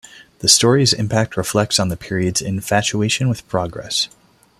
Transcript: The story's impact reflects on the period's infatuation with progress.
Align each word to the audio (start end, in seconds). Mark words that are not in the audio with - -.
The 0.39 0.49
story's 0.49 0.93
impact 0.93 1.37
reflects 1.37 1.79
on 1.79 1.89
the 1.89 1.95
period's 1.95 2.41
infatuation 2.41 3.29
with 3.29 3.47
progress. 3.47 4.09